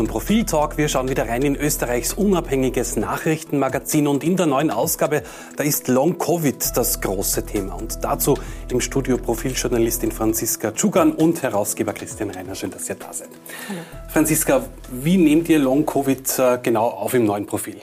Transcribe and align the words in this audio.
zum 0.00 0.06
Profiltalk. 0.06 0.78
Wir 0.78 0.88
schauen 0.88 1.10
wieder 1.10 1.28
rein 1.28 1.42
in 1.42 1.56
Österreichs 1.56 2.14
unabhängiges 2.14 2.96
Nachrichtenmagazin 2.96 4.06
und 4.06 4.24
in 4.24 4.34
der 4.34 4.46
neuen 4.46 4.70
Ausgabe, 4.70 5.22
da 5.58 5.62
ist 5.62 5.88
Long 5.88 6.16
Covid 6.16 6.74
das 6.74 7.02
große 7.02 7.44
Thema. 7.44 7.74
Und 7.74 7.98
dazu 8.00 8.38
im 8.70 8.80
Studio 8.80 9.18
Profiljournalistin 9.18 10.10
Franziska 10.10 10.72
Tschugan 10.72 11.12
und 11.12 11.42
Herausgeber 11.42 11.92
Christian 11.92 12.30
Reiner. 12.30 12.54
Schön, 12.54 12.70
dass 12.70 12.88
ihr 12.88 12.94
da 12.94 13.12
seid. 13.12 13.28
Hallo. 13.68 13.80
Franziska, 14.08 14.64
wie 14.90 15.18
nehmt 15.18 15.50
ihr 15.50 15.58
Long 15.58 15.84
Covid 15.84 16.38
äh, 16.38 16.58
genau 16.62 16.86
auf 16.86 17.12
im 17.12 17.26
neuen 17.26 17.44
Profil? 17.44 17.76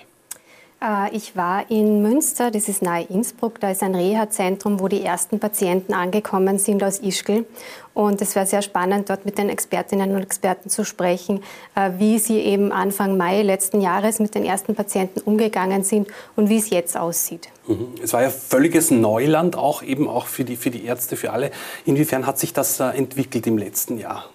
Äh, 0.82 1.16
ich 1.16 1.36
war 1.36 1.70
in 1.70 2.02
Münster, 2.02 2.52
das 2.52 2.68
ist 2.68 2.82
nahe 2.82 3.04
Innsbruck, 3.04 3.60
da 3.60 3.72
ist 3.72 3.84
ein 3.84 3.96
Reha-Zentrum, 3.96 4.80
wo 4.80 4.88
die 4.88 5.04
ersten 5.04 5.40
Patienten 5.40 5.94
angekommen 5.94 6.60
sind 6.60 6.84
aus 6.84 7.00
Ischgl. 7.00 7.46
Und 7.94 8.22
es 8.22 8.36
war 8.36 8.46
sehr 8.46 8.62
spannend, 8.62 9.10
dort 9.10 9.26
mit 9.26 9.38
den 9.38 9.50
Expertinnen 9.50 10.16
und 10.16 10.22
Experten 10.22 10.70
zu 10.70 10.84
sprechen, 10.84 11.44
äh, 11.76 11.92
wie 11.98 12.20
sie 12.20 12.40
eben 12.40 12.72
Anfang 12.72 13.18
Mai 13.18 13.42
letzten 13.42 13.82
Jahres 13.82 14.20
mit 14.20 14.36
den 14.36 14.46
ersten 14.46 14.76
Patienten 14.76 15.22
umgegangen 15.22 15.84
sind 15.84 16.08
und 16.36 16.50
wie 16.50 16.58
es 16.58 16.70
jetzt 16.70 16.96
aussieht. 16.96 17.50
Mhm. 17.68 17.96
Es 18.04 18.14
war 18.14 18.22
ja 18.22 18.30
völliges 18.30 18.92
Neuland, 18.92 19.56
auch 19.56 19.82
eben 19.82 20.08
auch 20.08 20.28
für 20.28 20.44
die, 20.44 20.56
für 20.56 20.70
die 20.70 20.86
Ärzte, 20.86 21.18
für 21.18 21.32
alle. 21.32 21.52
Inwiefern 21.86 22.28
hat 22.28 22.38
sich 22.38 22.54
das 22.54 22.80
äh, 22.80 22.90
entwickelt 22.90 23.48
im 23.48 23.58
letzten 23.58 23.98
Jahr? 23.98 24.26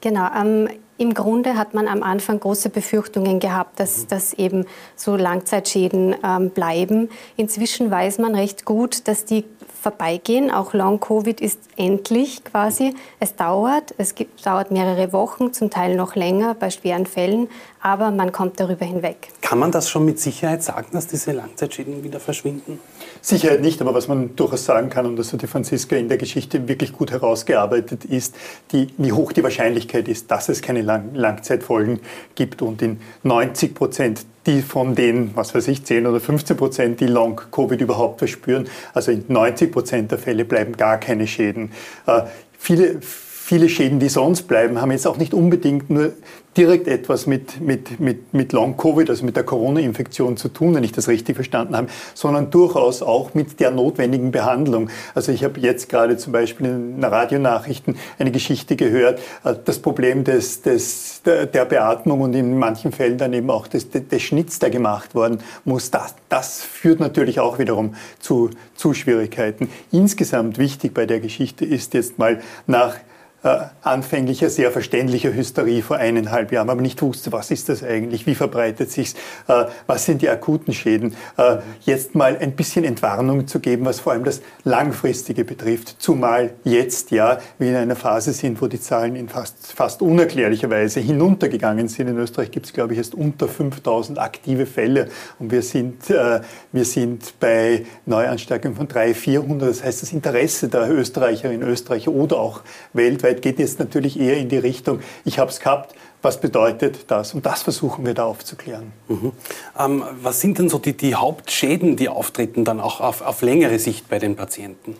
Genau, 0.00 0.28
ähm, 0.36 0.68
im 0.98 1.14
Grunde 1.14 1.56
hat 1.56 1.74
man 1.74 1.88
am 1.88 2.02
Anfang 2.02 2.40
große 2.40 2.68
Befürchtungen 2.68 3.38
gehabt, 3.38 3.80
dass, 3.80 4.02
mhm. 4.02 4.08
dass 4.08 4.34
eben 4.34 4.66
so 4.96 5.16
Langzeitschäden 5.16 6.16
ähm, 6.22 6.50
bleiben. 6.50 7.08
Inzwischen 7.36 7.90
weiß 7.90 8.18
man 8.18 8.34
recht 8.34 8.64
gut, 8.64 9.08
dass 9.08 9.24
die 9.24 9.44
vorbeigehen. 9.88 10.50
Auch 10.50 10.74
Long-Covid 10.74 11.40
ist 11.40 11.60
endlich 11.76 12.44
quasi. 12.44 12.94
Es 13.20 13.36
dauert, 13.36 13.94
es 13.96 14.14
gibt, 14.14 14.44
dauert 14.44 14.70
mehrere 14.70 15.12
Wochen, 15.12 15.52
zum 15.52 15.70
Teil 15.70 15.96
noch 15.96 16.14
länger 16.14 16.54
bei 16.54 16.70
schweren 16.70 17.06
Fällen, 17.06 17.48
aber 17.80 18.10
man 18.10 18.32
kommt 18.32 18.60
darüber 18.60 18.84
hinweg. 18.84 19.28
Kann 19.40 19.58
man 19.58 19.72
das 19.72 19.88
schon 19.88 20.04
mit 20.04 20.20
Sicherheit 20.20 20.62
sagen, 20.62 20.88
dass 20.92 21.06
diese 21.06 21.32
Langzeitschäden 21.32 22.04
wieder 22.04 22.20
verschwinden? 22.20 22.78
Sicherheit 23.20 23.62
nicht, 23.62 23.80
aber 23.80 23.94
was 23.94 24.08
man 24.08 24.36
durchaus 24.36 24.64
sagen 24.64 24.90
kann, 24.90 25.06
und 25.06 25.16
das 25.16 25.32
hat 25.32 25.42
die 25.42 25.46
Franziska 25.46 25.96
in 25.96 26.08
der 26.08 26.18
Geschichte 26.18 26.68
wirklich 26.68 26.92
gut 26.92 27.10
herausgearbeitet, 27.10 28.04
ist, 28.04 28.34
die, 28.72 28.88
wie 28.98 29.12
hoch 29.12 29.32
die 29.32 29.42
Wahrscheinlichkeit 29.42 30.08
ist, 30.08 30.30
dass 30.30 30.48
es 30.48 30.60
keine 30.60 30.82
Lang 30.82 31.14
Langzeitfolgen 31.14 32.00
gibt. 32.34 32.60
Und 32.62 32.82
in 32.82 33.00
90 33.22 33.74
Prozent 33.74 34.26
die 34.48 34.62
von 34.62 34.94
den, 34.94 35.36
was 35.36 35.54
weiß 35.54 35.68
ich, 35.68 35.84
10 35.84 36.06
oder 36.06 36.20
15 36.20 36.56
Prozent, 36.56 37.00
die 37.00 37.06
Long-Covid 37.06 37.80
überhaupt 37.80 38.18
verspüren, 38.18 38.68
also 38.94 39.12
in 39.12 39.24
90 39.28 39.70
Prozent 39.70 40.10
der 40.10 40.18
Fälle 40.18 40.44
bleiben 40.44 40.76
gar 40.76 40.98
keine 40.98 41.26
Schäden. 41.26 41.70
Äh, 42.06 42.22
viele, 42.58 43.00
viele 43.48 43.70
Schäden, 43.70 43.98
die 43.98 44.10
sonst 44.10 44.42
bleiben, 44.42 44.78
haben 44.78 44.90
jetzt 44.90 45.06
auch 45.06 45.16
nicht 45.16 45.32
unbedingt 45.32 45.88
nur 45.88 46.12
direkt 46.54 46.86
etwas 46.86 47.26
mit, 47.26 47.62
mit, 47.62 47.98
mit, 47.98 48.34
mit 48.34 48.52
Long-Covid, 48.52 49.08
also 49.08 49.24
mit 49.24 49.36
der 49.36 49.42
Corona-Infektion 49.44 50.36
zu 50.36 50.50
tun, 50.50 50.74
wenn 50.74 50.84
ich 50.84 50.92
das 50.92 51.08
richtig 51.08 51.36
verstanden 51.36 51.74
habe, 51.74 51.86
sondern 52.12 52.50
durchaus 52.50 53.00
auch 53.00 53.32
mit 53.32 53.58
der 53.58 53.70
notwendigen 53.70 54.32
Behandlung. 54.32 54.90
Also 55.14 55.32
ich 55.32 55.44
habe 55.44 55.60
jetzt 55.60 55.88
gerade 55.88 56.18
zum 56.18 56.34
Beispiel 56.34 56.66
in 56.66 57.02
Radionachrichten 57.02 57.96
eine 58.18 58.32
Geschichte 58.32 58.76
gehört, 58.76 59.18
äh, 59.44 59.54
das 59.64 59.78
Problem 59.78 60.24
des, 60.24 60.60
des, 60.60 61.22
der 61.24 61.46
Beatmung 61.64 62.20
und 62.20 62.34
in 62.34 62.58
manchen 62.58 62.92
Fällen 62.92 63.16
dann 63.16 63.32
eben 63.32 63.48
auch 63.48 63.66
des, 63.66 63.88
des 63.88 64.22
Schnitts, 64.22 64.58
der 64.58 64.68
gemacht 64.68 65.14
worden 65.14 65.38
muss, 65.64 65.90
das, 65.90 66.16
das 66.28 66.62
führt 66.62 67.00
natürlich 67.00 67.40
auch 67.40 67.58
wiederum 67.58 67.94
zu, 68.20 68.50
zu 68.74 68.92
Schwierigkeiten. 68.92 69.70
Insgesamt 69.90 70.58
wichtig 70.58 70.92
bei 70.92 71.06
der 71.06 71.20
Geschichte 71.20 71.64
ist 71.64 71.94
jetzt 71.94 72.18
mal 72.18 72.42
nach 72.66 72.96
äh, 73.42 73.58
anfänglicher, 73.82 74.50
sehr 74.50 74.72
verständlicher 74.72 75.32
Hysterie 75.32 75.82
vor 75.82 75.96
eineinhalb 75.96 76.50
Jahren, 76.50 76.70
aber 76.70 76.82
nicht 76.82 77.00
wusste, 77.02 77.30
was 77.32 77.50
ist 77.50 77.68
das 77.68 77.84
eigentlich, 77.84 78.26
wie 78.26 78.34
verbreitet 78.34 78.90
sich's, 78.90 79.14
äh, 79.46 79.66
was 79.86 80.04
sind 80.06 80.22
die 80.22 80.28
akuten 80.28 80.74
Schäden, 80.74 81.14
äh, 81.36 81.58
jetzt 81.82 82.14
mal 82.14 82.36
ein 82.36 82.52
bisschen 82.52 82.84
Entwarnung 82.84 83.46
zu 83.46 83.60
geben, 83.60 83.84
was 83.84 84.00
vor 84.00 84.12
allem 84.12 84.24
das 84.24 84.42
Langfristige 84.64 85.44
betrifft, 85.44 85.96
zumal 85.98 86.50
jetzt 86.64 87.12
ja 87.12 87.38
wir 87.58 87.70
in 87.70 87.76
einer 87.76 87.96
Phase 87.96 88.32
sind, 88.32 88.60
wo 88.60 88.66
die 88.66 88.80
Zahlen 88.80 89.14
in 89.14 89.28
fast, 89.28 89.72
fast 89.72 90.02
unerklärlicher 90.02 90.68
Weise 90.70 91.00
hinuntergegangen 91.00 91.88
sind. 91.88 92.08
In 92.08 92.18
Österreich 92.18 92.50
gibt 92.50 92.66
es, 92.66 92.72
glaube 92.72 92.94
ich, 92.94 92.98
erst 92.98 93.14
unter 93.14 93.46
5000 93.46 94.18
aktive 94.18 94.66
Fälle 94.66 95.08
und 95.38 95.52
wir 95.52 95.62
sind, 95.62 96.10
äh, 96.10 96.40
wir 96.72 96.84
sind 96.84 97.34
bei 97.38 97.86
Neuansteigerungen 98.06 98.76
von 98.76 98.88
300, 98.88 99.16
400. 99.16 99.68
Das 99.70 99.84
heißt, 99.84 100.02
das 100.02 100.12
Interesse 100.12 100.68
der 100.68 100.90
Österreicherinnen 100.90 101.62
und 101.62 101.70
Österreicher 101.70 102.10
oder 102.10 102.38
auch 102.38 102.62
weltweit 102.92 103.27
weltweit 103.28 103.42
geht 103.42 103.58
jetzt 103.58 103.78
natürlich 103.78 104.18
eher 104.18 104.36
in 104.36 104.48
die 104.48 104.58
Richtung, 104.58 105.00
ich 105.24 105.38
habe 105.38 105.50
es 105.50 105.60
gehabt, 105.60 105.94
was 106.20 106.40
bedeutet 106.40 107.04
das? 107.08 107.32
Und 107.34 107.46
das 107.46 107.62
versuchen 107.62 108.04
wir 108.04 108.14
da 108.14 108.24
aufzuklären. 108.24 108.92
Mhm. 109.08 109.32
Ähm, 109.78 110.04
was 110.20 110.40
sind 110.40 110.58
denn 110.58 110.68
so 110.68 110.78
die, 110.78 110.96
die, 110.96 111.14
Hauptschäden, 111.14 111.96
die 111.96 112.08
auftreten 112.08 112.64
dann 112.64 112.80
auch 112.80 113.00
auf, 113.00 113.22
auf 113.22 113.42
längere 113.42 113.78
Sicht 113.78 114.08
bei 114.08 114.18
den 114.18 114.34
Patienten? 114.34 114.96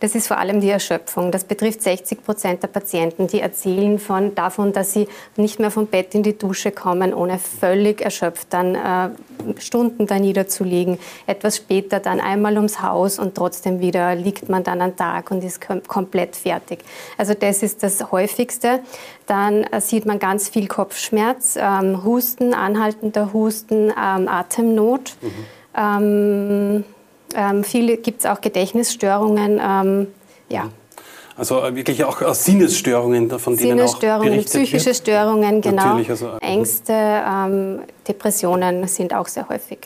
Das 0.00 0.14
ist 0.14 0.28
vor 0.28 0.38
allem 0.38 0.60
die 0.60 0.70
Erschöpfung. 0.70 1.32
Das 1.32 1.44
betrifft 1.44 1.82
60 1.82 2.24
Prozent 2.24 2.62
der 2.62 2.68
Patienten, 2.68 3.26
die 3.26 3.40
erzählen 3.40 3.98
von, 3.98 4.34
davon, 4.34 4.72
dass 4.72 4.92
sie 4.92 5.08
nicht 5.36 5.58
mehr 5.58 5.70
vom 5.70 5.86
Bett 5.86 6.14
in 6.14 6.22
die 6.22 6.38
Dusche 6.38 6.70
kommen, 6.70 7.12
ohne 7.12 7.38
völlig 7.38 8.00
erschöpft 8.00 8.48
dann 8.50 8.74
äh, 8.74 9.60
Stunden 9.60 10.06
da 10.06 10.18
niederzulegen. 10.18 10.98
Etwas 11.26 11.56
später 11.56 12.00
dann 12.00 12.20
einmal 12.20 12.56
ums 12.56 12.80
Haus 12.80 13.18
und 13.18 13.34
trotzdem 13.34 13.80
wieder 13.80 14.14
liegt 14.14 14.48
man 14.48 14.62
dann 14.62 14.80
einen 14.80 14.96
Tag 14.96 15.30
und 15.30 15.42
ist 15.42 15.60
kom 15.60 15.82
komplett 15.82 16.36
fertig. 16.36 16.80
Also 17.16 17.34
das 17.34 17.62
ist 17.62 17.82
das 17.82 18.12
häufigste. 18.12 18.80
Dann 19.26 19.64
äh, 19.64 19.80
sieht 19.80 20.06
man 20.06 20.18
ganz 20.18 20.48
viel 20.48 20.68
Kopfschmerz, 20.68 21.58
ähm, 21.60 22.04
Husten, 22.04 22.54
anhaltender 22.54 23.32
Husten, 23.32 23.90
ähm, 23.90 24.28
Atemnot. 24.28 25.16
Mhm. 25.20 25.32
Ähm, 25.76 26.84
ähm, 27.34 27.64
viele 27.64 27.96
gibt 27.96 28.20
es 28.20 28.26
auch 28.26 28.40
Gedächtnisstörungen. 28.40 29.60
Ähm, 29.62 30.06
ja. 30.48 30.70
Also 31.36 31.62
äh, 31.62 31.74
wirklich 31.74 32.04
auch 32.04 32.20
äh, 32.20 32.34
Sinnesstörungen, 32.34 33.30
von 33.38 33.56
denen 33.56 33.78
Sinnesstörungen, 33.78 34.40
auch 34.40 34.44
psychische 34.44 34.86
wird. 34.86 34.96
Störungen, 34.96 35.60
genau. 35.60 35.96
Also, 35.96 36.26
äh, 36.40 36.46
Ängste, 36.46 36.92
ähm, 36.92 37.80
Depressionen 38.08 38.88
sind 38.88 39.14
auch 39.14 39.28
sehr 39.28 39.48
häufig. 39.48 39.78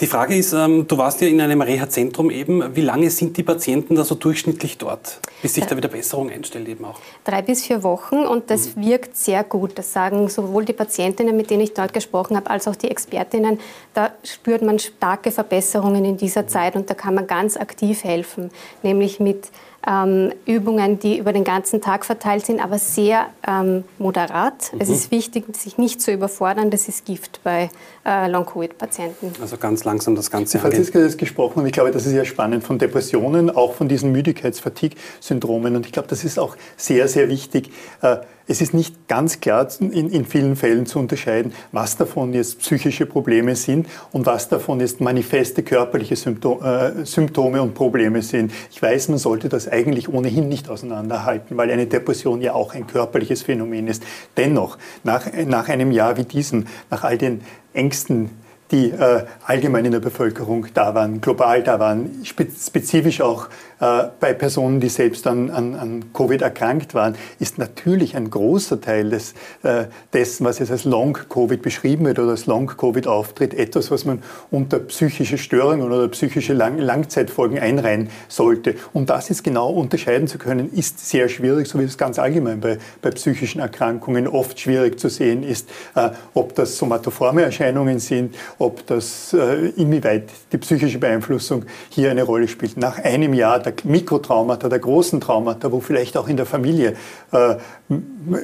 Die 0.00 0.06
Frage 0.06 0.36
ist, 0.36 0.52
ähm, 0.52 0.86
du 0.86 0.98
warst 0.98 1.20
ja 1.20 1.28
in 1.28 1.40
einem 1.40 1.60
Reha-Zentrum 1.60 2.30
eben. 2.30 2.74
Wie 2.74 2.80
lange 2.80 3.10
sind 3.10 3.36
die 3.36 3.42
Patienten 3.42 3.94
da 3.94 4.04
so 4.04 4.14
durchschnittlich 4.14 4.78
dort, 4.78 5.20
bis 5.42 5.54
sich 5.54 5.64
da 5.66 5.76
wieder 5.76 5.88
Besserung 5.88 6.30
einstellt 6.30 6.68
eben 6.68 6.84
auch? 6.84 7.00
Drei 7.24 7.42
bis 7.42 7.64
vier 7.64 7.82
Wochen 7.82 8.16
und 8.16 8.50
das 8.50 8.76
mhm. 8.76 8.86
wirkt 8.86 9.16
sehr 9.16 9.44
gut. 9.44 9.78
Das 9.78 9.92
sagen 9.92 10.28
sowohl 10.28 10.64
die 10.64 10.72
Patientinnen, 10.72 11.36
mit 11.36 11.50
denen 11.50 11.62
ich 11.62 11.74
dort 11.74 11.92
gesprochen 11.92 12.36
habe, 12.36 12.50
als 12.50 12.66
auch 12.68 12.76
die 12.76 12.90
Expertinnen. 12.90 13.60
Da 13.94 14.10
spürt 14.24 14.62
man 14.62 14.78
starke 14.78 15.30
Verbesserungen 15.30 16.04
in 16.04 16.16
dieser 16.16 16.46
Zeit 16.46 16.76
und 16.76 16.90
da 16.90 16.94
kann 16.94 17.14
man 17.14 17.26
ganz 17.26 17.56
aktiv 17.56 18.04
helfen, 18.04 18.50
nämlich 18.82 19.20
mit 19.20 19.48
ähm, 19.86 20.32
Übungen, 20.46 20.98
die 20.98 21.18
über 21.18 21.32
den 21.32 21.44
ganzen 21.44 21.80
Tag 21.80 22.04
verteilt 22.04 22.44
sind, 22.44 22.62
aber 22.62 22.78
sehr 22.78 23.26
ähm, 23.46 23.84
moderat. 23.98 24.72
Mhm. 24.72 24.80
Es 24.80 24.88
ist 24.88 25.10
wichtig, 25.10 25.44
sich 25.56 25.78
nicht 25.78 26.02
zu 26.02 26.12
überfordern. 26.12 26.70
Das 26.70 26.88
ist 26.88 27.04
Gift 27.04 27.40
bei 27.44 27.65
äh, 28.04 28.28
Long-Covid-Patienten. 28.28 29.32
Also 29.40 29.56
ganz 29.56 29.84
langsam 29.84 30.14
das 30.14 30.30
Ganze 30.30 30.58
angehen. 30.58 30.72
Franziska 30.72 31.00
hat 31.00 31.18
gesprochen 31.18 31.60
und 31.60 31.66
ich 31.66 31.72
glaube, 31.72 31.90
das 31.90 32.06
ist 32.06 32.12
sehr 32.12 32.24
spannend 32.24 32.64
von 32.64 32.78
Depressionen, 32.78 33.50
auch 33.50 33.74
von 33.74 33.88
diesen 33.88 34.12
Müdigkeits-Fatigue-Syndromen. 34.12 35.76
Und 35.76 35.86
ich 35.86 35.92
glaube, 35.92 36.08
das 36.08 36.24
ist 36.24 36.38
auch 36.38 36.56
sehr, 36.76 37.08
sehr 37.08 37.28
wichtig. 37.28 37.70
Äh, 38.02 38.18
es 38.48 38.60
ist 38.60 38.74
nicht 38.74 39.08
ganz 39.08 39.40
klar 39.40 39.68
in, 39.80 40.10
in 40.10 40.24
vielen 40.24 40.54
Fällen 40.54 40.86
zu 40.86 41.00
unterscheiden, 41.00 41.52
was 41.72 41.96
davon 41.96 42.32
jetzt 42.32 42.60
psychische 42.60 43.04
Probleme 43.04 43.56
sind 43.56 43.88
und 44.12 44.26
was 44.26 44.48
davon 44.48 44.78
jetzt 44.80 45.00
manifeste 45.00 45.64
körperliche 45.64 46.14
Symptome, 46.14 46.94
äh, 47.00 47.04
Symptome 47.04 47.60
und 47.60 47.74
Probleme 47.74 48.22
sind. 48.22 48.52
Ich 48.70 48.80
weiß, 48.80 49.08
man 49.08 49.18
sollte 49.18 49.48
das 49.48 49.68
eigentlich 49.68 50.08
ohnehin 50.08 50.48
nicht 50.48 50.68
auseinanderhalten, 50.68 51.56
weil 51.56 51.70
eine 51.70 51.86
Depression 51.86 52.40
ja 52.40 52.54
auch 52.54 52.72
ein 52.72 52.86
körperliches 52.86 53.42
Phänomen 53.42 53.88
ist. 53.88 54.04
Dennoch, 54.36 54.78
nach, 55.02 55.26
nach 55.46 55.68
einem 55.68 55.90
Jahr 55.90 56.16
wie 56.16 56.24
diesem, 56.24 56.66
nach 56.88 57.02
all 57.02 57.18
den 57.18 57.40
Ängsten, 57.72 58.30
die 58.70 58.90
äh, 58.90 59.24
allgemein 59.44 59.84
in 59.84 59.92
der 59.92 60.00
Bevölkerung 60.00 60.66
da 60.74 60.94
waren, 60.94 61.20
global 61.20 61.62
da 61.62 61.78
waren, 61.78 62.24
spezifisch 62.24 63.20
auch 63.20 63.48
bei 63.78 64.32
Personen, 64.32 64.80
die 64.80 64.88
selbst 64.88 65.26
an, 65.26 65.50
an, 65.50 65.74
an, 65.74 66.04
Covid 66.14 66.40
erkrankt 66.40 66.94
waren, 66.94 67.14
ist 67.38 67.58
natürlich 67.58 68.16
ein 68.16 68.30
großer 68.30 68.80
Teil 68.80 69.10
des, 69.10 69.34
äh, 69.62 69.84
dessen, 70.12 70.46
was 70.46 70.58
jetzt 70.60 70.70
als 70.70 70.84
Long-Covid 70.84 71.60
beschrieben 71.60 72.06
wird 72.06 72.18
oder 72.18 72.30
als 72.30 72.46
Long-Covid 72.46 73.06
auftritt, 73.06 73.52
etwas, 73.52 73.90
was 73.90 74.06
man 74.06 74.22
unter 74.50 74.78
psychische 74.78 75.36
Störungen 75.36 75.82
oder 75.86 76.08
psychische 76.08 76.54
Lang 76.54 76.78
Langzeitfolgen 76.78 77.58
einreihen 77.58 78.08
sollte. 78.28 78.76
Um 78.94 79.04
das 79.04 79.28
jetzt 79.28 79.44
genau 79.44 79.70
unterscheiden 79.70 80.26
zu 80.26 80.38
können, 80.38 80.72
ist 80.72 81.06
sehr 81.06 81.28
schwierig, 81.28 81.66
so 81.66 81.78
wie 81.78 81.84
es 81.84 81.98
ganz 81.98 82.18
allgemein 82.18 82.60
bei, 82.60 82.78
bei 83.02 83.10
psychischen 83.10 83.60
Erkrankungen 83.60 84.26
oft 84.26 84.58
schwierig 84.58 84.98
zu 84.98 85.10
sehen 85.10 85.42
ist, 85.42 85.68
äh, 85.94 86.10
ob 86.32 86.54
das 86.54 86.78
somatoforme 86.78 87.42
Erscheinungen 87.42 87.98
sind, 87.98 88.36
ob 88.58 88.86
das, 88.86 89.34
äh, 89.34 89.68
inwieweit 89.76 90.30
die 90.52 90.58
psychische 90.58 90.98
Beeinflussung 90.98 91.66
hier 91.90 92.10
eine 92.10 92.22
Rolle 92.22 92.48
spielt. 92.48 92.78
Nach 92.78 92.98
einem 92.98 93.34
Jahr 93.34 93.65
der 93.66 93.74
Mikrotraumata, 93.84 94.68
der 94.68 94.78
großen 94.78 95.20
Traumata, 95.20 95.72
wo 95.72 95.80
vielleicht 95.80 96.16
auch 96.16 96.28
in 96.28 96.36
der 96.36 96.46
Familie, 96.46 96.96
äh, 97.32 97.56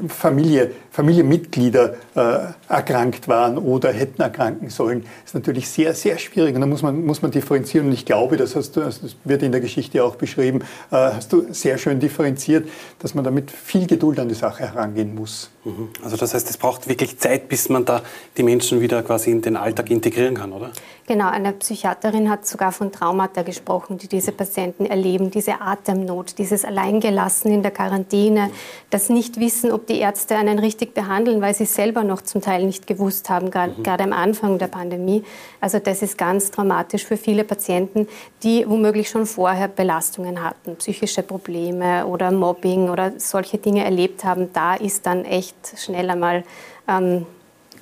Familie 0.08 0.70
Familienmitglieder 0.92 1.94
äh, 2.14 2.38
erkrankt 2.68 3.26
waren 3.26 3.56
oder 3.56 3.90
hätten 3.92 4.20
erkranken 4.20 4.68
sollen, 4.68 5.06
ist 5.24 5.34
natürlich 5.34 5.66
sehr, 5.70 5.94
sehr 5.94 6.18
schwierig. 6.18 6.54
Und 6.54 6.60
da 6.60 6.66
muss 6.66 6.82
man, 6.82 7.06
muss 7.06 7.22
man 7.22 7.30
differenzieren. 7.30 7.86
Und 7.86 7.94
ich 7.94 8.04
glaube, 8.04 8.36
das, 8.36 8.54
hast 8.54 8.76
du, 8.76 8.80
das 8.80 9.00
wird 9.24 9.42
in 9.42 9.52
der 9.52 9.62
Geschichte 9.62 10.04
auch 10.04 10.16
beschrieben, 10.16 10.60
äh, 10.90 10.96
hast 10.96 11.32
du 11.32 11.50
sehr 11.50 11.78
schön 11.78 11.98
differenziert, 11.98 12.68
dass 12.98 13.14
man 13.14 13.24
damit 13.24 13.50
viel 13.50 13.86
Geduld 13.86 14.20
an 14.20 14.28
die 14.28 14.34
Sache 14.34 14.64
herangehen 14.64 15.14
muss. 15.14 15.50
Mhm. 15.64 15.88
Also 16.04 16.18
das 16.18 16.34
heißt, 16.34 16.50
es 16.50 16.58
braucht 16.58 16.88
wirklich 16.90 17.18
Zeit, 17.18 17.48
bis 17.48 17.70
man 17.70 17.86
da 17.86 18.02
die 18.36 18.42
Menschen 18.42 18.82
wieder 18.82 19.02
quasi 19.02 19.30
in 19.30 19.40
den 19.40 19.56
Alltag 19.56 19.90
integrieren 19.90 20.34
kann, 20.34 20.52
oder? 20.52 20.72
Genau, 21.06 21.28
eine 21.30 21.52
Psychiaterin 21.52 22.30
hat 22.30 22.46
sogar 22.46 22.70
von 22.70 22.92
Traumata 22.92 23.42
gesprochen, 23.42 23.98
die 23.98 24.08
diese 24.08 24.30
Patienten 24.30 24.86
erleben, 24.86 25.30
diese 25.30 25.60
Atemnot, 25.60 26.38
dieses 26.38 26.64
Alleingelassen 26.64 27.50
in 27.50 27.62
der 27.62 27.72
Quarantäne, 27.72 28.50
das 28.90 29.08
Nicht-Wissen, 29.32 29.72
ob 29.72 29.86
die 29.86 29.98
Ärzte 29.98 30.36
einen 30.36 30.58
richtig 30.58 30.94
behandeln, 30.94 31.40
weil 31.40 31.54
sie 31.54 31.64
selber 31.64 32.04
noch 32.04 32.22
zum 32.22 32.40
Teil 32.40 32.64
nicht 32.64 32.86
gewusst 32.86 33.30
haben, 33.30 33.50
gerade 33.50 34.06
mhm. 34.06 34.12
am 34.12 34.12
Anfang 34.12 34.58
der 34.58 34.68
Pandemie. 34.68 35.24
Also 35.60 35.78
das 35.78 36.02
ist 36.02 36.18
ganz 36.18 36.50
dramatisch 36.50 37.04
für 37.04 37.16
viele 37.16 37.44
Patienten, 37.44 38.08
die 38.42 38.68
womöglich 38.68 39.08
schon 39.08 39.26
vorher 39.26 39.68
Belastungen 39.68 40.42
hatten, 40.42 40.76
psychische 40.76 41.22
Probleme 41.22 42.06
oder 42.06 42.30
Mobbing 42.30 42.90
oder 42.90 43.12
solche 43.18 43.58
Dinge 43.58 43.84
erlebt 43.84 44.24
haben. 44.24 44.52
Da 44.52 44.74
ist 44.74 45.06
dann 45.06 45.24
echt 45.24 45.52
nicht 45.62 45.82
schnell 45.82 46.10
einmal 46.10 46.44
ähm, 46.88 47.26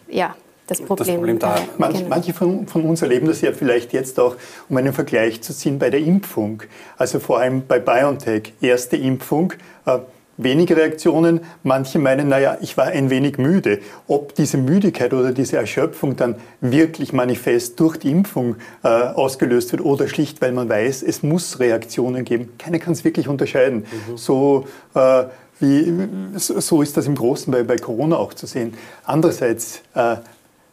ja, 0.08 0.34
das 0.66 0.80
Problem, 0.80 1.06
das 1.06 1.16
Problem 1.16 1.38
da. 1.38 1.56
Manch, 1.78 1.98
genau. 1.98 2.08
Manche 2.08 2.32
von, 2.32 2.66
von, 2.66 2.84
uns 2.84 3.02
erleben 3.02 3.26
das 3.26 3.40
ja 3.40 3.52
vielleicht 3.52 3.92
jetzt 3.92 4.20
auch, 4.20 4.36
um 4.68 4.76
einen 4.76 4.92
Vergleich 4.92 5.42
zu 5.42 5.52
ziehen, 5.52 5.78
bei 5.78 5.90
der 5.90 6.00
Impfung. 6.00 6.62
Also 6.96 7.18
vor 7.18 7.40
allem 7.40 7.66
bei 7.66 7.80
BioNTech, 7.80 8.54
erste 8.60 8.96
Impfung. 8.96 9.52
Äh, 9.86 9.98
wenige 10.42 10.76
Reaktionen. 10.76 11.40
Manche 11.62 11.98
meinen, 11.98 12.28
naja, 12.28 12.58
ich 12.60 12.76
war 12.76 12.86
ein 12.86 13.10
wenig 13.10 13.38
müde. 13.38 13.80
Ob 14.06 14.34
diese 14.34 14.56
Müdigkeit 14.56 15.12
oder 15.12 15.32
diese 15.32 15.56
Erschöpfung 15.56 16.16
dann 16.16 16.36
wirklich 16.60 17.12
manifest 17.12 17.78
durch 17.80 17.96
die 17.96 18.10
Impfung 18.10 18.56
äh, 18.82 18.88
ausgelöst 18.88 19.72
wird 19.72 19.84
oder 19.84 20.08
schlicht, 20.08 20.40
weil 20.40 20.52
man 20.52 20.68
weiß, 20.68 21.02
es 21.02 21.22
muss 21.22 21.60
Reaktionen 21.60 22.24
geben. 22.24 22.50
Keiner 22.58 22.78
kann 22.78 22.92
es 22.92 23.04
wirklich 23.04 23.28
unterscheiden. 23.28 23.84
Mhm. 24.08 24.16
So 24.16 24.66
äh, 24.94 25.24
wie, 25.60 25.92
so 26.36 26.82
ist 26.82 26.96
das 26.96 27.06
im 27.06 27.14
Großen 27.14 27.52
bei, 27.52 27.62
bei 27.62 27.76
Corona 27.76 28.16
auch 28.16 28.34
zu 28.34 28.46
sehen. 28.46 28.74
Andererseits, 29.04 29.82
äh, 29.94 30.16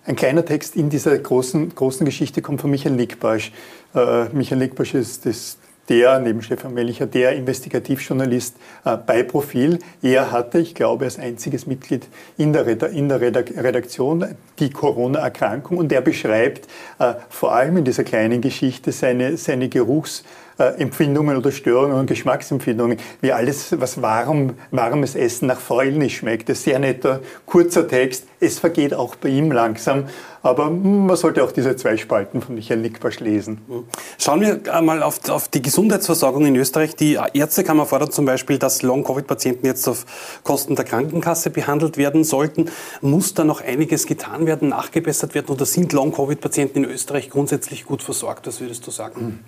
ein 0.06 0.16
kleiner 0.16 0.46
Text 0.46 0.78
in 0.78 0.90
dieser 0.90 1.18
großen, 1.18 1.76
großen 1.76 2.06
Geschichte 2.06 2.42
kommt 2.42 2.62
von 2.62 2.72
Michael 2.72 2.96
Nickbasch. 2.96 3.52
Äh, 3.94 4.30
Michael 4.30 4.60
Nickbasch 4.60 4.94
ist 4.94 5.26
das, 5.26 5.58
der, 5.90 6.20
neben 6.20 6.42
Stefan 6.42 6.74
Mellicher, 6.74 7.06
der 7.06 7.36
Investigativjournalist 7.36 8.56
äh, 8.86 8.98
bei 8.98 9.24
Profil. 9.24 9.80
Er 10.02 10.32
hatte, 10.32 10.60
ich 10.60 10.76
glaube, 10.76 11.06
als 11.06 11.20
einziges 11.20 11.68
Mitglied 11.68 12.08
in 12.38 12.54
der, 12.54 12.66
Reda 12.66 12.88
in 12.88 13.10
der 13.10 13.22
Redaktion 13.22 14.26
die 14.60 14.70
Corona-Erkrankung 14.70 15.78
und 15.78 15.92
er 15.92 16.02
beschreibt 16.02 16.68
äh, 17.00 17.14
vor 17.30 17.54
allem 17.54 17.78
in 17.78 17.86
dieser 17.86 18.04
kleinen 18.04 18.42
Geschichte 18.42 18.92
seine, 18.92 19.38
seine 19.38 19.70
Geruchs- 19.70 20.24
äh, 20.58 20.82
Empfindungen 20.82 21.38
oder 21.38 21.52
Störungen 21.52 21.98
und 21.98 22.08
Geschmacksempfindungen, 22.08 22.98
wie 23.22 23.32
alles, 23.32 23.80
was 23.80 24.02
warm, 24.02 24.56
warmes 24.72 25.16
Essen 25.16 25.48
nach 25.48 25.60
Fäulnis 25.60 26.14
schmeckt. 26.14 26.50
Das 26.50 26.60
ist 26.60 26.64
sehr 26.64 26.80
netter, 26.80 27.22
kurzer 27.46 27.88
Text. 27.88 28.26
Es 28.40 28.60
vergeht 28.60 28.94
auch 28.94 29.16
bei 29.16 29.30
ihm 29.30 29.52
langsam. 29.52 30.06
Aber 30.44 30.70
man 30.70 31.16
sollte 31.18 31.44
auch 31.44 31.52
diese 31.52 31.76
zwei 31.76 31.98
Spalten 31.98 32.42
von 32.42 32.56
Michael 32.56 32.80
Nickbasch 32.80 33.20
lesen. 33.20 33.60
Schauen 34.18 34.42
wir 34.42 34.74
einmal 34.74 35.04
auf, 35.04 35.28
auf, 35.30 35.48
die 35.48 35.62
Gesundheitsversorgung 35.62 36.46
in 36.46 36.56
Österreich. 36.56 36.96
Die 36.96 37.20
Ärztekammer 37.34 37.86
fordert 37.86 38.14
zum 38.14 38.26
Beispiel, 38.26 38.58
dass 38.58 38.82
Long-Covid-Patienten 38.82 39.66
jetzt 39.66 39.88
auf 39.88 40.06
Kosten 40.44 40.76
der 40.76 40.86
Krankenkasse 40.86 41.50
behandelt 41.50 41.98
werden 41.98 42.24
sollten. 42.24 42.70
Muss 43.02 43.34
da 43.34 43.44
noch 43.44 43.62
einiges 43.62 44.06
getan 44.06 44.46
werden, 44.46 44.70
nachgebessert 44.70 45.36
werden 45.36 45.50
oder 45.50 45.66
sind 45.66 45.92
Long-Covid-Patienten 45.92 46.86
in 46.86 46.90
Österreich 46.92 47.30
grundsätzlich 47.30 47.86
gut 47.86 48.02
versorgt? 48.02 48.48
Was 48.48 48.62
würdest 48.62 48.88
du 48.88 48.92
sagen? 48.92 49.20
Hm. 49.20 49.40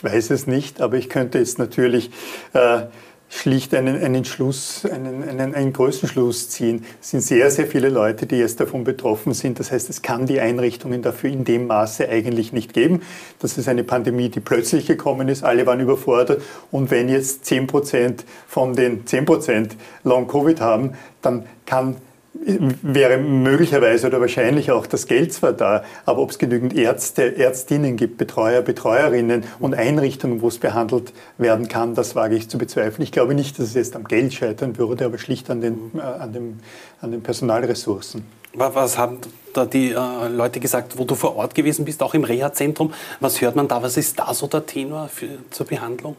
Ich 0.00 0.04
weiß 0.04 0.30
es 0.30 0.46
nicht, 0.46 0.80
aber 0.80 0.96
ich 0.96 1.10
könnte 1.10 1.38
jetzt 1.38 1.58
natürlich 1.58 2.10
äh, 2.54 2.84
schlicht 3.28 3.74
einen, 3.74 4.02
einen 4.02 4.24
Schluss, 4.24 4.86
einen, 4.86 5.28
einen, 5.28 5.54
einen 5.54 5.74
Größenschluss 5.74 6.48
ziehen. 6.48 6.86
Es 7.02 7.10
sind 7.10 7.20
sehr, 7.20 7.50
sehr 7.50 7.66
viele 7.66 7.90
Leute, 7.90 8.24
die 8.24 8.36
jetzt 8.36 8.60
davon 8.60 8.82
betroffen 8.82 9.34
sind. 9.34 9.60
Das 9.60 9.70
heißt, 9.70 9.90
es 9.90 10.00
kann 10.00 10.24
die 10.24 10.40
Einrichtungen 10.40 11.02
dafür 11.02 11.28
in 11.28 11.44
dem 11.44 11.66
Maße 11.66 12.08
eigentlich 12.08 12.50
nicht 12.54 12.72
geben. 12.72 13.02
Das 13.40 13.58
ist 13.58 13.68
eine 13.68 13.84
Pandemie, 13.84 14.30
die 14.30 14.40
plötzlich 14.40 14.86
gekommen 14.86 15.28
ist. 15.28 15.44
Alle 15.44 15.66
waren 15.66 15.80
überfordert. 15.80 16.40
Und 16.70 16.90
wenn 16.90 17.10
jetzt 17.10 17.44
10 17.44 17.66
Prozent 17.66 18.24
von 18.48 18.74
den 18.74 19.06
10 19.06 19.26
Prozent 19.26 19.76
Long-Covid 20.02 20.62
haben, 20.62 20.94
dann 21.20 21.44
kann 21.66 21.96
wäre 22.40 23.18
möglicherweise 23.18 24.06
oder 24.06 24.20
wahrscheinlich 24.20 24.70
auch 24.70 24.86
das 24.86 25.06
Geld 25.06 25.32
zwar 25.32 25.52
da, 25.52 25.84
aber 26.06 26.22
ob 26.22 26.30
es 26.30 26.38
genügend 26.38 26.74
Ärzte, 26.74 27.36
Ärztinnen 27.36 27.96
gibt, 27.96 28.16
Betreuer, 28.16 28.62
Betreuerinnen 28.62 29.44
und 29.58 29.74
Einrichtungen, 29.74 30.40
wo 30.40 30.48
es 30.48 30.58
behandelt 30.58 31.12
werden 31.36 31.68
kann, 31.68 31.94
das 31.94 32.14
wage 32.14 32.36
ich 32.36 32.48
zu 32.48 32.56
bezweifeln. 32.56 33.02
Ich 33.02 33.12
glaube 33.12 33.34
nicht, 33.34 33.58
dass 33.58 33.68
es 33.68 33.74
jetzt 33.74 33.94
am 33.94 34.04
Geld 34.04 34.32
scheitern 34.32 34.78
würde, 34.78 35.04
aber 35.04 35.18
schlicht 35.18 35.50
an 35.50 35.60
den, 35.60 35.92
äh, 35.96 36.00
an 36.00 36.32
dem, 36.32 36.60
an 37.00 37.10
den 37.10 37.22
Personalressourcen. 37.22 38.24
Was 38.54 38.98
haben 38.98 39.18
da 39.52 39.66
die 39.66 39.92
äh, 39.92 40.28
Leute 40.28 40.60
gesagt, 40.60 40.98
wo 40.98 41.04
du 41.04 41.14
vor 41.14 41.36
Ort 41.36 41.54
gewesen 41.54 41.84
bist, 41.84 42.02
auch 42.02 42.14
im 42.14 42.24
Reha-Zentrum? 42.24 42.92
Was 43.20 43.40
hört 43.40 43.54
man 43.54 43.68
da? 43.68 43.82
Was 43.82 43.96
ist 43.96 44.18
da 44.18 44.32
so 44.34 44.46
der 44.46 44.66
Tenor 44.66 45.08
für, 45.08 45.28
zur 45.50 45.66
Behandlung? 45.66 46.16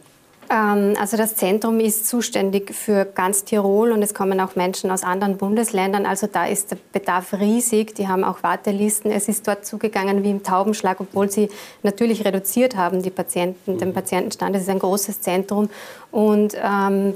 Ähm, 0.52 0.94
also 1.00 1.16
das 1.16 1.34
Zentrum 1.36 1.80
ist 1.80 2.06
zuständig 2.06 2.74
für 2.74 3.06
ganz 3.06 3.44
Tirol 3.44 3.92
und 3.92 4.02
es 4.02 4.12
kommen 4.12 4.38
auch 4.40 4.54
Menschen 4.54 4.90
aus 4.90 5.02
anderen 5.02 5.38
Bundesländern. 5.38 6.04
Also 6.04 6.26
da 6.26 6.46
ist 6.46 6.70
der 6.70 6.78
Bedarf 6.92 7.32
riesig. 7.32 7.94
Die 7.94 8.06
haben 8.08 8.22
auch 8.22 8.42
Wartelisten. 8.42 9.10
Es 9.10 9.28
ist 9.28 9.48
dort 9.48 9.64
zugegangen 9.64 10.22
wie 10.22 10.30
im 10.30 10.42
Taubenschlag, 10.42 11.00
obwohl 11.00 11.30
sie 11.30 11.48
natürlich 11.82 12.24
reduziert 12.24 12.76
haben, 12.76 13.02
die 13.02 13.10
Patienten, 13.10 13.78
den 13.78 13.88
mhm. 13.88 13.94
Patientenstand. 13.94 14.54
Es 14.54 14.62
ist 14.62 14.68
ein 14.68 14.78
großes 14.78 15.22
Zentrum 15.22 15.70
und 16.10 16.54
ähm, 16.62 17.14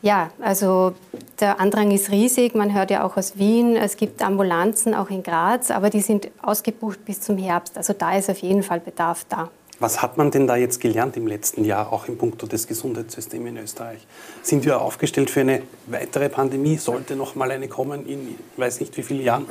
ja, 0.00 0.30
also 0.40 0.92
der 1.40 1.60
Andrang 1.60 1.90
ist 1.90 2.12
riesig. 2.12 2.54
Man 2.54 2.72
hört 2.72 2.92
ja 2.92 3.04
auch 3.04 3.16
aus 3.16 3.36
Wien. 3.36 3.74
Es 3.74 3.96
gibt 3.96 4.22
Ambulanzen 4.22 4.94
auch 4.94 5.10
in 5.10 5.24
Graz, 5.24 5.72
aber 5.72 5.90
die 5.90 6.00
sind 6.00 6.28
ausgebucht 6.40 7.04
bis 7.04 7.20
zum 7.20 7.36
Herbst. 7.36 7.76
Also 7.76 7.94
da 7.94 8.16
ist 8.16 8.30
auf 8.30 8.38
jeden 8.38 8.62
Fall 8.62 8.78
Bedarf 8.78 9.26
da. 9.28 9.50
Was 9.80 10.02
hat 10.02 10.18
man 10.18 10.32
denn 10.32 10.48
da 10.48 10.56
jetzt 10.56 10.80
gelernt 10.80 11.16
im 11.16 11.28
letzten 11.28 11.64
Jahr, 11.64 11.92
auch 11.92 12.08
im 12.08 12.18
Punkto 12.18 12.46
des 12.46 12.66
Gesundheitssystems 12.66 13.48
in 13.48 13.56
Österreich? 13.58 14.06
Sind 14.42 14.64
wir 14.64 14.80
aufgestellt 14.80 15.30
für 15.30 15.40
eine 15.40 15.62
weitere 15.86 16.28
Pandemie? 16.28 16.78
Sollte 16.78 17.14
noch 17.14 17.36
mal 17.36 17.50
eine 17.52 17.68
kommen 17.68 18.04
in, 18.06 18.34
weiß 18.56 18.80
nicht 18.80 18.96
wie 18.96 19.02
vielen 19.04 19.22
Jahren? 19.22 19.46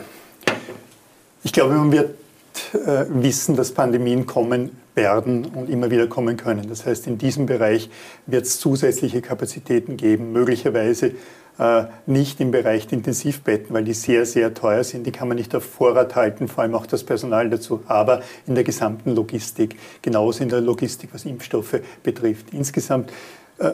Ich 1.43 1.53
glaube, 1.53 1.75
man 1.75 1.93
wird 1.93 2.15
äh, 2.73 3.05
wissen, 3.07 3.55
dass 3.55 3.71
Pandemien 3.71 4.25
kommen 4.25 4.71
werden 4.95 5.45
und 5.45 5.69
immer 5.69 5.91
wieder 5.91 6.07
kommen 6.07 6.35
können. 6.35 6.67
Das 6.67 6.85
heißt, 6.85 7.07
in 7.07 7.17
diesem 7.17 7.45
Bereich 7.45 7.89
wird 8.25 8.45
es 8.45 8.59
zusätzliche 8.59 9.21
Kapazitäten 9.21 9.95
geben, 9.95 10.33
möglicherweise 10.33 11.11
nicht 12.05 12.39
im 12.39 12.51
Bereich 12.51 12.85
der 12.87 12.99
Intensivbetten, 12.99 13.73
weil 13.73 13.83
die 13.83 13.93
sehr, 13.93 14.25
sehr 14.25 14.53
teuer 14.53 14.83
sind. 14.83 15.07
Die 15.07 15.11
kann 15.11 15.27
man 15.27 15.37
nicht 15.37 15.55
auf 15.55 15.63
Vorrat 15.63 16.15
halten, 16.15 16.47
vor 16.47 16.63
allem 16.63 16.75
auch 16.75 16.85
das 16.85 17.03
Personal 17.03 17.49
dazu, 17.49 17.81
aber 17.87 18.21
in 18.45 18.53
der 18.53 18.63
gesamten 18.63 19.15
Logistik, 19.15 19.75
genauso 20.01 20.43
in 20.43 20.49
der 20.49 20.61
Logistik, 20.61 21.09
was 21.13 21.25
Impfstoffe 21.25 21.79
betrifft. 22.03 22.53
Insgesamt 22.53 23.11
äh, 23.57 23.71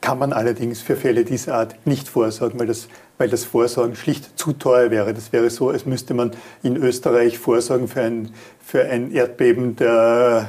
kann 0.00 0.18
man 0.18 0.32
allerdings 0.32 0.80
für 0.80 0.96
Fälle 0.96 1.24
dieser 1.24 1.54
Art 1.54 1.74
nicht 1.86 2.08
vorsorgen, 2.08 2.58
weil 2.60 2.66
das, 2.68 2.88
weil 3.18 3.28
das 3.28 3.44
Vorsorgen 3.44 3.96
schlicht 3.96 4.38
zu 4.38 4.52
teuer 4.52 4.90
wäre. 4.90 5.12
Das 5.12 5.32
wäre 5.32 5.50
so, 5.50 5.70
als 5.70 5.86
müsste 5.86 6.14
man 6.14 6.30
in 6.62 6.76
Österreich 6.76 7.38
vorsorgen 7.38 7.88
für 7.88 8.02
ein, 8.02 8.30
für 8.64 8.84
ein 8.84 9.10
Erdbeben 9.12 9.74
der, 9.76 10.48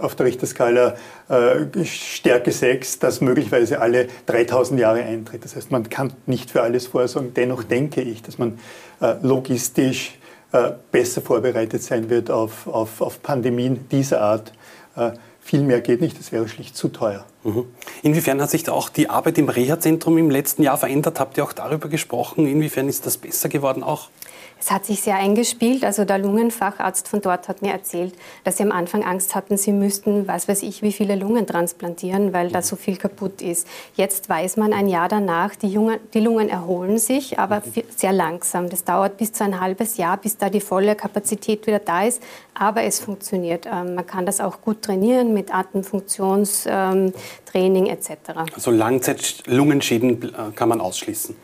äh, 0.00 0.02
auf 0.02 0.14
der 0.14 0.26
Richterskala 0.26 0.96
äh, 1.28 1.84
Stärke 1.84 2.52
6, 2.52 2.98
das 2.98 3.20
möglicherweise 3.20 3.80
alle 3.80 4.08
3000 4.26 4.80
Jahre 4.80 5.02
eintritt. 5.02 5.44
Das 5.44 5.56
heißt, 5.56 5.70
man 5.70 5.88
kann 5.90 6.12
nicht 6.24 6.50
für 6.50 6.62
alles 6.62 6.86
vorsorgen. 6.86 7.34
Dennoch 7.34 7.64
denke 7.64 8.00
ich, 8.00 8.22
dass 8.22 8.38
man 8.38 8.58
äh, 9.00 9.14
logistisch 9.22 10.18
äh, 10.52 10.70
besser 10.90 11.20
vorbereitet 11.20 11.82
sein 11.82 12.08
wird 12.08 12.30
auf, 12.30 12.66
auf, 12.66 13.00
auf 13.02 13.22
Pandemien 13.22 13.88
dieser 13.90 14.22
Art 14.22 14.52
äh, 14.96 15.10
viel 15.46 15.62
mehr 15.62 15.80
geht 15.80 16.00
nicht, 16.00 16.18
das 16.18 16.32
wäre 16.32 16.48
schlicht 16.48 16.76
zu 16.76 16.88
teuer. 16.88 17.24
Mhm. 17.44 17.66
Inwiefern 18.02 18.42
hat 18.42 18.50
sich 18.50 18.64
da 18.64 18.72
auch 18.72 18.88
die 18.88 19.08
Arbeit 19.08 19.38
im 19.38 19.48
Reha-Zentrum 19.48 20.18
im 20.18 20.28
letzten 20.28 20.64
Jahr 20.64 20.76
verändert? 20.76 21.20
Habt 21.20 21.38
ihr 21.38 21.44
auch 21.44 21.52
darüber 21.52 21.88
gesprochen? 21.88 22.46
Inwiefern 22.46 22.88
ist 22.88 23.06
das 23.06 23.16
besser 23.16 23.48
geworden 23.48 23.84
auch? 23.84 24.10
Es 24.58 24.70
hat 24.70 24.86
sich 24.86 25.02
sehr 25.02 25.16
eingespielt. 25.16 25.84
Also 25.84 26.04
der 26.04 26.18
Lungenfacharzt 26.18 27.08
von 27.08 27.20
dort 27.20 27.48
hat 27.48 27.62
mir 27.62 27.72
erzählt, 27.72 28.14
dass 28.44 28.56
sie 28.56 28.62
am 28.62 28.72
Anfang 28.72 29.04
Angst 29.04 29.34
hatten, 29.34 29.58
sie 29.58 29.72
müssten, 29.72 30.26
was 30.26 30.48
weiß 30.48 30.62
ich, 30.62 30.80
wie 30.82 30.92
viele 30.92 31.14
Lungen 31.14 31.46
transplantieren, 31.46 32.32
weil 32.32 32.50
da 32.50 32.62
so 32.62 32.76
viel 32.76 32.96
kaputt 32.96 33.42
ist. 33.42 33.68
Jetzt 33.94 34.28
weiß 34.28 34.56
man 34.56 34.72
ein 34.72 34.88
Jahr 34.88 35.08
danach, 35.08 35.54
die, 35.54 35.68
Jungen, 35.68 36.00
die 36.14 36.20
Lungen 36.20 36.48
erholen 36.48 36.98
sich, 36.98 37.38
aber 37.38 37.62
sehr 37.94 38.12
langsam. 38.12 38.70
Das 38.70 38.82
dauert 38.84 39.18
bis 39.18 39.32
zu 39.32 39.44
ein 39.44 39.60
halbes 39.60 39.98
Jahr, 39.98 40.16
bis 40.16 40.38
da 40.38 40.48
die 40.48 40.60
volle 40.60 40.96
Kapazität 40.96 41.66
wieder 41.66 41.80
da 41.80 42.04
ist. 42.04 42.22
Aber 42.54 42.82
es 42.82 43.00
funktioniert. 43.00 43.66
Ähm, 43.66 43.94
man 43.94 44.06
kann 44.06 44.24
das 44.24 44.40
auch 44.40 44.62
gut 44.62 44.80
trainieren 44.82 45.34
mit 45.34 45.54
Atemfunktionstraining 45.54 47.86
etc. 47.86 48.10
Also 48.54 48.70
Langzeit-Lungenschäden 48.70 50.22
äh, 50.22 50.28
kann 50.54 50.70
man 50.70 50.80
ausschließen. 50.80 51.36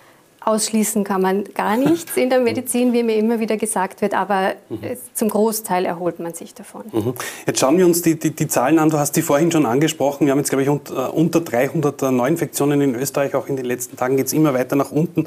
Ausschließen 0.45 1.05
kann 1.05 1.23
man 1.23 1.45
gar 1.55 1.77
nichts 1.77 2.17
in 2.17 2.31
der 2.31 2.41
Medizin, 2.41 2.93
wie 2.93 3.03
mir 3.03 3.17
immer 3.17 3.41
wieder 3.41 3.57
gesagt 3.57 4.01
wird, 4.03 4.15
aber 4.15 4.55
mhm. 4.69 4.81
zum 5.15 5.29
Großteil 5.29 5.85
erholt 5.85 6.19
man 6.19 6.35
sich 6.35 6.55
davon. 6.55 6.83
Mhm. 6.93 7.15
Jetzt 7.47 7.61
schauen 7.61 7.79
wir 7.79 7.87
uns 7.87 8.03
die, 8.03 8.19
die, 8.19 8.31
die, 8.31 8.49
Zahlen 8.49 8.79
an. 8.79 8.91
Du 8.91 8.99
hast 8.99 9.13
die 9.13 9.23
vorhin 9.23 9.53
schon 9.53 9.67
angesprochen. 9.67 10.27
Wir 10.27 10.33
haben 10.33 10.39
jetzt, 10.39 10.51
glaube 10.51 10.63
ich, 10.63 10.69
unter, 10.69 11.15
unter 11.15 11.41
300 11.41 12.03
Neuinfektionen 12.13 12.81
in 12.81 12.95
Österreich. 12.95 13.35
Auch 13.35 13.47
in 13.47 13.57
den 13.57 13.65
letzten 13.65 13.97
Tagen 13.97 14.17
geht 14.17 14.27
es 14.27 14.33
immer 14.33 14.55
weiter 14.55 14.77
nach 14.77 14.91
unten. 14.91 15.27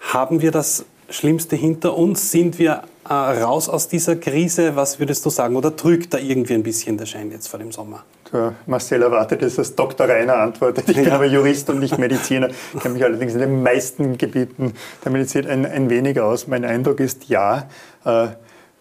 Haben 0.00 0.42
wir 0.42 0.50
das 0.50 0.84
Schlimmste 1.10 1.56
hinter 1.56 1.96
uns? 1.96 2.30
Sind 2.30 2.58
wir 2.58 2.82
äh, 3.08 3.12
raus 3.12 3.68
aus 3.68 3.88
dieser 3.88 4.16
Krise? 4.16 4.76
Was 4.76 4.98
würdest 4.98 5.24
du 5.24 5.30
sagen? 5.30 5.56
Oder 5.56 5.74
trügt 5.74 6.12
da 6.12 6.18
irgendwie 6.18 6.54
ein 6.54 6.62
bisschen 6.62 6.98
der 6.98 7.06
Schein 7.06 7.30
jetzt 7.30 7.48
vor 7.48 7.58
dem 7.58 7.72
Sommer? 7.72 8.04
Der 8.32 8.54
Marcel 8.66 9.02
erwartet 9.02 9.42
es, 9.42 9.56
dass 9.56 9.74
Dr. 9.74 10.08
Rainer 10.08 10.36
antwortet. 10.36 10.88
Ich 10.88 10.96
bin 10.96 11.10
aber 11.10 11.26
Jurist 11.26 11.70
und 11.70 11.78
nicht 11.78 11.98
Mediziner. 11.98 12.48
Ich 12.74 12.80
kenne 12.80 12.94
mich 12.94 13.04
allerdings 13.04 13.34
in 13.34 13.40
den 13.40 13.62
meisten 13.62 14.18
Gebieten 14.18 14.74
der 15.04 15.12
Medizin 15.12 15.46
ein, 15.46 15.64
ein 15.66 15.90
wenig 15.90 16.20
aus. 16.20 16.46
Mein 16.46 16.64
Eindruck 16.64 17.00
ist, 17.00 17.28
ja, 17.28 17.68
äh, 18.04 18.28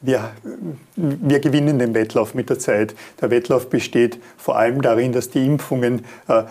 wir, 0.02 0.32
wir, 0.96 1.40
gewinnen 1.40 1.80
den 1.80 1.96
Wettlauf 1.96 2.36
mit 2.36 2.50
der 2.50 2.60
Zeit. 2.60 2.94
Der 3.20 3.32
Wettlauf 3.32 3.70
besteht 3.70 4.20
vor 4.38 4.58
allem 4.58 4.82
darin, 4.82 5.12
dass 5.12 5.30
die 5.30 5.44
Impfungen 5.46 6.06
äh, 6.28 6.44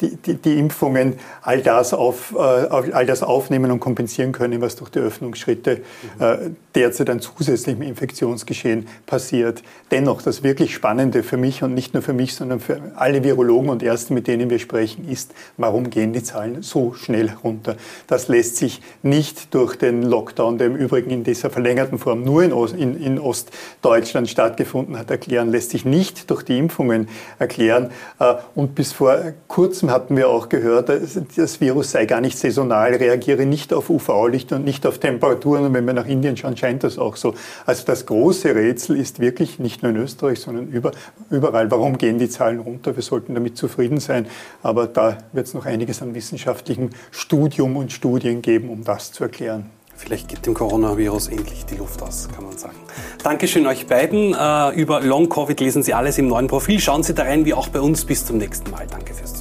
die, 0.00 0.16
die, 0.16 0.34
die, 0.34 0.58
Impfungen 0.58 1.14
all 1.42 1.62
das, 1.62 1.94
auf, 1.94 2.34
äh, 2.34 2.38
all 2.38 3.06
das 3.06 3.22
aufnehmen 3.22 3.70
und 3.70 3.80
kompensieren 3.80 4.32
können, 4.32 4.60
was 4.60 4.76
durch 4.76 4.90
die 4.90 4.98
Öffnungsschritte 4.98 5.82
äh, 6.18 6.36
derzeit 6.74 7.10
an 7.10 7.20
zusätzlichem 7.20 7.82
Infektionsgeschehen 7.82 8.86
passiert. 9.06 9.62
Dennoch, 9.90 10.22
das 10.22 10.42
wirklich 10.42 10.74
Spannende 10.74 11.22
für 11.22 11.36
mich 11.36 11.62
und 11.62 11.74
nicht 11.74 11.94
nur 11.94 12.02
für 12.02 12.12
mich, 12.12 12.34
sondern 12.34 12.60
für 12.60 12.80
alle 12.96 13.24
Virologen 13.24 13.70
und 13.70 13.82
Ärzte, 13.82 14.14
mit 14.14 14.26
denen 14.26 14.50
wir 14.50 14.58
sprechen, 14.58 15.08
ist, 15.08 15.32
warum 15.56 15.90
gehen 15.90 16.12
die 16.12 16.22
Zahlen 16.22 16.62
so 16.62 16.94
schnell 16.94 17.34
runter? 17.42 17.76
Das 18.06 18.28
lässt 18.28 18.56
sich 18.56 18.80
nicht 19.02 19.54
durch 19.54 19.76
den 19.76 20.02
Lockdown, 20.02 20.58
der 20.58 20.68
im 20.68 20.76
Übrigen 20.76 21.10
in 21.10 21.24
dieser 21.24 21.50
verlängerten 21.50 21.98
Form 21.98 22.22
nur 22.22 22.42
in, 22.42 22.52
Ost, 22.52 22.74
in, 22.74 23.00
in 23.00 23.18
Ostdeutschland 23.18 24.28
stattgefunden 24.28 24.98
hat, 24.98 25.10
erklären, 25.10 25.50
lässt 25.50 25.70
sich 25.70 25.84
nicht 25.84 26.30
durch 26.30 26.42
die 26.42 26.58
Impfungen 26.58 27.08
erklären. 27.38 27.90
Äh, 28.18 28.34
und 28.54 28.74
bis 28.74 28.92
vor 28.92 29.18
kurzem 29.48 29.89
hatten 29.90 30.16
wir 30.16 30.28
auch 30.28 30.48
gehört, 30.48 30.88
das 30.88 31.60
Virus 31.60 31.90
sei 31.90 32.06
gar 32.06 32.20
nicht 32.20 32.38
saisonal, 32.38 32.94
reagiere 32.94 33.46
nicht 33.46 33.72
auf 33.72 33.90
UV-Licht 33.90 34.52
und 34.52 34.64
nicht 34.64 34.86
auf 34.86 34.98
Temperaturen. 34.98 35.66
Und 35.66 35.74
wenn 35.74 35.86
wir 35.86 35.92
nach 35.92 36.06
Indien 36.06 36.36
schauen, 36.36 36.56
scheint 36.56 36.84
das 36.84 36.98
auch 36.98 37.16
so. 37.16 37.34
Also 37.66 37.84
das 37.84 38.06
große 38.06 38.54
Rätsel 38.54 38.96
ist 38.96 39.20
wirklich 39.20 39.58
nicht 39.58 39.82
nur 39.82 39.90
in 39.90 39.98
Österreich, 39.98 40.40
sondern 40.40 40.68
über, 40.68 40.92
überall. 41.30 41.70
Warum 41.70 41.98
gehen 41.98 42.18
die 42.18 42.28
Zahlen 42.28 42.60
runter? 42.60 42.96
Wir 42.96 43.02
sollten 43.02 43.34
damit 43.34 43.56
zufrieden 43.56 44.00
sein. 44.00 44.26
Aber 44.62 44.86
da 44.86 45.18
wird 45.32 45.46
es 45.46 45.54
noch 45.54 45.66
einiges 45.66 46.02
an 46.02 46.14
wissenschaftlichem 46.14 46.90
Studium 47.10 47.76
und 47.76 47.92
Studien 47.92 48.42
geben, 48.42 48.70
um 48.70 48.84
das 48.84 49.12
zu 49.12 49.24
erklären. 49.24 49.70
Vielleicht 50.00 50.28
geht 50.28 50.46
dem 50.46 50.54
Coronavirus 50.54 51.28
endlich 51.28 51.66
die 51.66 51.76
Luft 51.76 52.00
aus, 52.02 52.26
kann 52.34 52.44
man 52.44 52.56
sagen. 52.56 52.76
Dankeschön 53.22 53.66
euch 53.66 53.86
beiden. 53.86 54.34
Äh, 54.34 54.70
über 54.70 55.02
Long 55.02 55.28
Covid 55.28 55.60
lesen 55.60 55.82
Sie 55.82 55.92
alles 55.92 56.16
im 56.16 56.26
neuen 56.26 56.46
Profil. 56.46 56.80
Schauen 56.80 57.02
Sie 57.02 57.12
da 57.12 57.24
rein, 57.24 57.44
wie 57.44 57.52
auch 57.52 57.68
bei 57.68 57.80
uns. 57.80 58.06
Bis 58.06 58.24
zum 58.24 58.38
nächsten 58.38 58.70
Mal. 58.70 58.86
Danke 58.90 59.12
fürs 59.12 59.34
Zuhören. 59.34 59.39